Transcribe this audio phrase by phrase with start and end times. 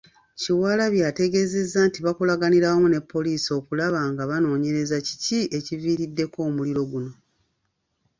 [0.41, 7.11] Kyewalabye ategeezezza nti bakolaganira wamu ne poliisi okulaba nga banoonyereza kiki ekiviiriddeko omuliro guno.